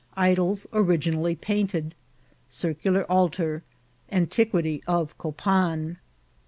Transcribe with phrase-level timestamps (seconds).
[0.17, 1.93] Idols originally painted.^
[2.49, 3.61] Circii]ar Altar.—
[4.11, 5.97] Antiquity of Coptn.